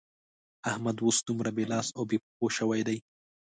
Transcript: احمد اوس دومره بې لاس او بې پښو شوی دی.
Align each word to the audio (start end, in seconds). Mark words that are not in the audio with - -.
احمد 0.71 0.97
اوس 1.05 1.17
دومره 1.27 1.49
بې 1.55 1.65
لاس 1.71 1.87
او 1.97 2.03
بې 2.09 2.17
پښو 2.25 2.47
شوی 2.57 2.81
دی. 2.87 2.97